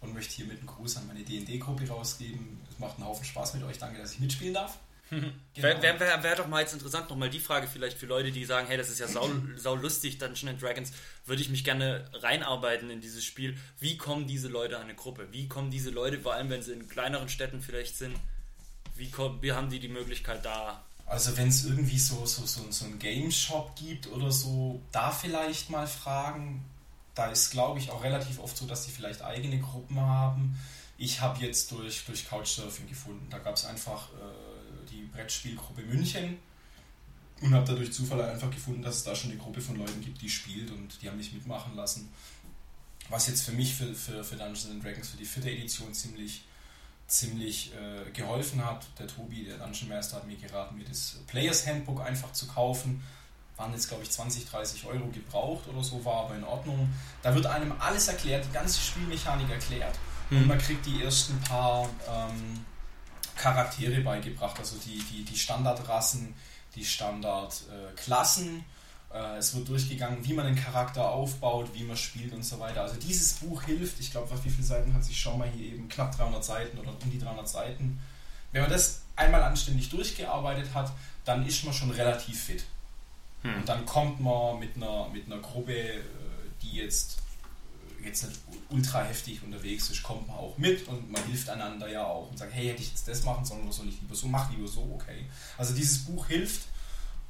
[0.00, 2.60] Und möchte hiermit einen Gruß an meine DD-Gruppe rausgeben.
[2.70, 3.78] Es macht einen Haufen Spaß mit euch.
[3.78, 4.78] Danke, dass ich mitspielen darf.
[5.54, 5.68] Genau.
[5.82, 8.66] Wäre wär, wär, doch mal jetzt interessant, nochmal die Frage vielleicht für Leute, die sagen,
[8.66, 10.92] hey, das ist ja sau, sau lustig, Dungeons Dragons,
[11.24, 13.56] würde ich mich gerne reinarbeiten in dieses Spiel.
[13.78, 15.28] Wie kommen diese Leute an eine Gruppe?
[15.30, 18.16] Wie kommen diese Leute, vor allem wenn sie in kleineren Städten vielleicht sind,
[18.96, 20.84] wie, kommen, wie haben die die Möglichkeit da?
[21.06, 25.10] Also wenn es irgendwie so, so, so, so einen Game Shop gibt oder so, da
[25.10, 26.64] vielleicht mal fragen.
[27.14, 30.58] Da ist, glaube ich, auch relativ oft so, dass die vielleicht eigene Gruppen haben.
[30.98, 33.26] Ich habe jetzt durch, durch Couchsurfing gefunden.
[33.30, 34.08] Da gab es einfach...
[34.10, 34.46] Äh,
[35.16, 36.38] Brettspielgruppe München
[37.40, 40.22] und habe dadurch Zufall einfach gefunden, dass es da schon eine Gruppe von Leuten gibt,
[40.22, 42.08] die spielt und die haben mich mitmachen lassen.
[43.08, 46.44] Was jetzt für mich für, für, für Dungeons Dragons für die vierte Edition ziemlich,
[47.06, 48.86] ziemlich äh, geholfen hat.
[48.98, 53.02] Der Tobi, der Dungeon Master, hat mir geraten, mir das Players Handbook einfach zu kaufen.
[53.56, 56.88] Waren jetzt, glaube ich, 20, 30 Euro gebraucht oder so, war aber in Ordnung.
[57.22, 59.98] Da wird einem alles erklärt, die ganze Spielmechanik erklärt.
[60.30, 60.38] Mhm.
[60.38, 62.64] Und man kriegt die ersten paar ähm,
[63.36, 66.34] Charaktere beigebracht, also die, die, die Standardrassen,
[66.74, 68.58] die Standardklassen.
[68.58, 68.62] Äh,
[69.38, 72.82] es wird durchgegangen, wie man einen Charakter aufbaut, wie man spielt und so weiter.
[72.82, 75.88] Also dieses Buch hilft, ich glaube, wie viele Seiten hat sich, schau mal hier eben,
[75.88, 77.98] knapp 300 Seiten oder um die 300 Seiten.
[78.52, 80.92] Wenn man das einmal anständig durchgearbeitet hat,
[81.24, 82.64] dann ist man schon relativ fit.
[83.42, 83.56] Hm.
[83.56, 86.00] Und dann kommt man mit einer, mit einer Gruppe, äh,
[86.62, 87.18] die jetzt
[88.06, 92.04] jetzt nicht ultra heftig unterwegs ist, kommt man auch mit und man hilft einander ja
[92.04, 94.28] auch und sagt, hey, hätte ich jetzt das machen sollen oder soll ich lieber so,
[94.28, 95.26] mach lieber so, okay.
[95.58, 96.62] Also dieses Buch hilft.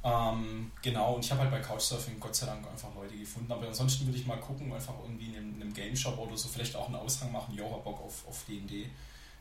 [0.07, 3.67] Ähm, genau, und ich habe halt bei Couchsurfing Gott sei Dank einfach Leute gefunden, aber
[3.67, 6.47] ansonsten würde ich mal gucken, einfach irgendwie in einem, in einem Game Shop oder so,
[6.47, 8.89] vielleicht auch einen Aushang machen, ja, Bock auf, auf D&D,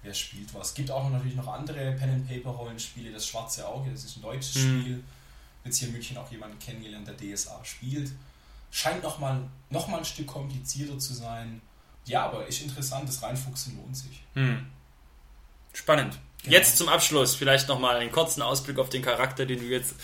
[0.03, 0.69] wer spielt was.
[0.69, 4.81] Es gibt auch natürlich noch andere Pen-and-Paper-Rollenspiele, das Schwarze Auge, das ist ein deutsches mhm.
[4.81, 5.05] Spiel.
[5.65, 8.11] Jetzt hier in München auch jemanden kennengelernt, der DSA spielt
[8.77, 11.61] scheint nochmal noch mal ein Stück komplizierter zu sein.
[12.05, 14.23] Ja, aber ist interessant, das Reinfuchsen lohnt sich.
[14.35, 14.67] Hm.
[15.73, 16.19] Spannend.
[16.43, 16.57] Genau.
[16.57, 19.95] Jetzt zum Abschluss vielleicht nochmal einen kurzen Ausblick auf den Charakter, den du jetzt.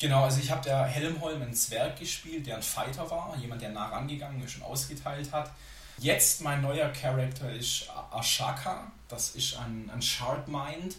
[0.00, 3.68] Genau, also ich habe der Helmholm einen Zwerg gespielt, der ein Fighter war, jemand, der
[3.68, 5.52] nah rangegangen ist und ausgeteilt hat.
[5.98, 10.96] Jetzt mein neuer Charakter ist Ashaka, das ist ein, ein Shardmind.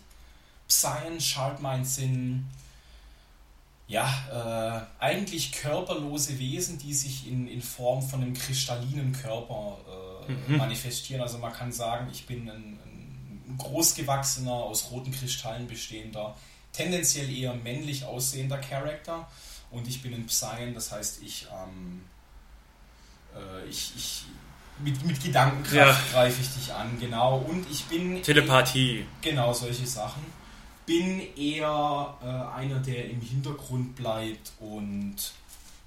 [0.67, 2.47] Psion, Shardmind sind
[3.87, 9.79] ja, äh, eigentlich körperlose Wesen, die sich in, in Form von einem kristallinen Körper
[10.29, 10.57] äh, mhm.
[10.57, 11.21] manifestieren.
[11.21, 16.35] Also man kann sagen, ich bin ein, ein großgewachsener, aus roten Kristallen bestehender,
[16.73, 19.27] tendenziell eher männlich aussehender Charakter
[19.71, 22.01] und ich bin ein Psion, das heißt, ich, ähm,
[23.35, 24.23] äh, ich, ich
[24.83, 26.11] mit, mit Gedankenkraft ja.
[26.11, 27.37] greife ich dich an, genau.
[27.37, 28.21] Und ich bin.
[28.21, 29.05] Telepathie.
[29.21, 30.23] Genau, solche Sachen
[30.85, 35.15] bin eher äh, einer, der im Hintergrund bleibt und.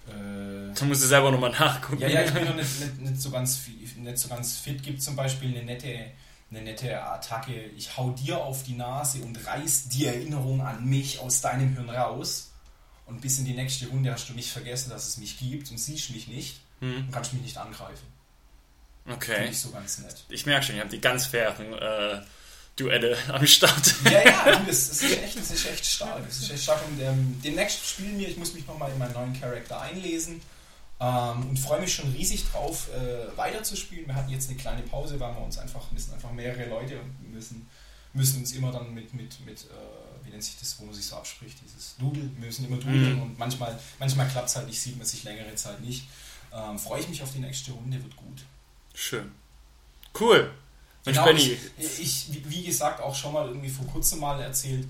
[0.06, 2.02] Äh, da musst du selber nochmal nachgucken.
[2.02, 3.60] Ja, ja, ich bin noch nicht, nicht, nicht, so ganz,
[3.96, 4.82] nicht so ganz fit.
[4.82, 6.12] Gibt zum Beispiel eine nette,
[6.56, 7.70] eine nette Attacke.
[7.76, 11.90] Ich hau dir auf die Nase und reiß die Erinnerung an mich aus deinem Hirn
[11.90, 12.52] raus.
[13.06, 15.78] Und bis in die nächste Runde hast du nicht vergessen, dass es mich gibt und
[15.78, 16.96] siehst mich nicht hm.
[16.96, 18.06] und kannst mich nicht angreifen.
[19.06, 19.34] Okay.
[19.34, 20.24] Finde ich so ganz nett.
[20.30, 22.22] Ich merke schon, ihr habt die ganz fairen äh,
[22.76, 23.94] Duelle am Start.
[24.04, 26.24] Ja, ja, das, das, ist, echt, das ist echt stark.
[26.24, 26.80] Das ist echt stark.
[26.88, 30.40] Und ähm, demnächst spielen wir, ich muss mich nochmal in meinen neuen Charakter einlesen
[31.04, 34.06] ähm, und freue mich schon riesig drauf, äh, weiterzuspielen.
[34.06, 36.98] Wir hatten jetzt eine kleine Pause, weil wir uns einfach, wir sind einfach mehrere Leute
[36.98, 37.68] und müssen,
[38.14, 41.04] müssen uns immer dann mit, mit, mit äh, wie nennt sich das, wo man sich
[41.04, 43.22] so abspricht, dieses Doodle, wir müssen immer dudeln mhm.
[43.22, 46.08] und manchmal, manchmal klappt es halt nicht, sieht man sich längere Zeit nicht.
[46.52, 48.44] Ähm, freue ich mich auf die nächste Runde, wird gut.
[48.94, 49.32] Schön.
[50.18, 50.50] Cool.
[51.04, 51.58] Genau, ich,
[52.00, 54.88] ich, wie- gesagt, auch schon mal irgendwie vor kurzem mal erzählt, äh,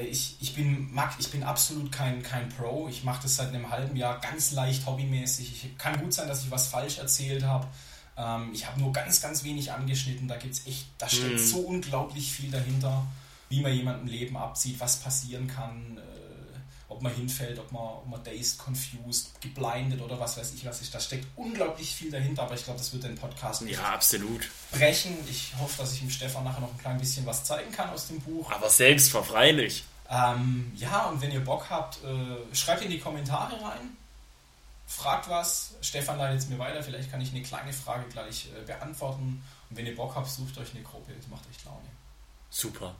[0.00, 2.88] ich, ich, bin, ich bin absolut kein, kein Pro.
[2.88, 5.52] Ich mache das seit einem halben Jahr ganz leicht hobbymäßig.
[5.64, 7.66] Ich, kann gut sein, dass ich was falsch erzählt habe.
[8.16, 10.28] Ähm, ich habe nur ganz, ganz wenig angeschnitten.
[10.28, 11.38] Da gibt's echt, da steckt Mhm.
[11.38, 13.06] so unglaublich viel dahinter,
[13.48, 16.11] wie man jemandem Leben abzieht, was passieren kann, äh,
[16.92, 20.80] ob man hinfällt, ob man, ob man dazed, confused, geblindet oder was weiß ich was
[20.80, 20.94] ist.
[20.94, 24.48] Da steckt unglaublich viel dahinter, aber ich glaube, das wird den Podcast nicht Ja, absolut.
[24.70, 25.16] brechen.
[25.28, 28.06] Ich hoffe, dass ich dem Stefan nachher noch ein klein bisschen was zeigen kann aus
[28.08, 28.50] dem Buch.
[28.50, 29.84] Aber selbstverfreilich.
[30.10, 33.96] Ähm, ja, und wenn ihr Bock habt, äh, schreibt in die Kommentare rein.
[34.86, 35.74] Fragt was.
[35.80, 36.82] Stefan leitet es mir weiter.
[36.82, 39.42] Vielleicht kann ich eine kleine Frage gleich äh, beantworten.
[39.70, 41.12] Und wenn ihr Bock habt, sucht euch eine Gruppe.
[41.16, 41.78] Das macht echt Laune.
[42.50, 42.94] Super.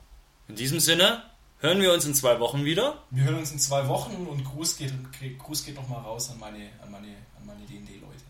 [0.47, 1.21] In diesem Sinne
[1.63, 3.01] hören wir uns in zwei Wochen wieder.
[3.09, 4.93] Wir hören uns in zwei Wochen und Gruß geht,
[5.39, 8.23] Gruß geht nochmal raus an meine, an meine, an meine D&D-Leute.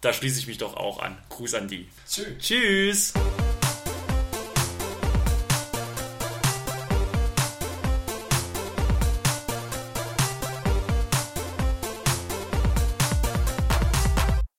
[0.00, 1.16] Da schließe ich mich doch auch an.
[1.28, 1.86] Gruß an die.
[2.08, 2.38] Tschüss.
[2.38, 3.12] Tschüss.